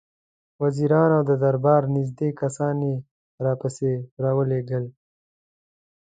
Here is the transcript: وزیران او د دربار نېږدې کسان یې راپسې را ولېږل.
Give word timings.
وزیران 0.63 1.09
او 1.17 1.21
د 1.29 1.31
دربار 1.43 1.81
نېږدې 1.95 2.29
کسان 2.41 2.75
یې 2.89 2.95
راپسې 3.45 3.93
را 4.23 4.31
ولېږل. 4.37 4.85